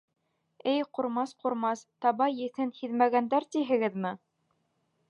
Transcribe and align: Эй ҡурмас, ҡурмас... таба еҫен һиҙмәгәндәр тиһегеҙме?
Эй 0.71 0.79
ҡурмас, 0.97 1.33
ҡурмас... 1.43 1.85
таба 2.07 2.29
еҫен 2.39 2.75
һиҙмәгәндәр 2.81 3.49
тиһегеҙме? 3.59 4.17